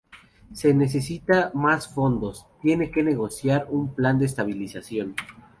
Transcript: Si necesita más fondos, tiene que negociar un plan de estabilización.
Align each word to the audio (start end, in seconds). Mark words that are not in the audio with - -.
Si 0.51 0.73
necesita 0.73 1.51
más 1.53 1.87
fondos, 1.93 2.47
tiene 2.63 2.89
que 2.89 3.03
negociar 3.03 3.67
un 3.69 3.93
plan 3.93 4.17
de 4.17 4.25
estabilización. 4.25 5.13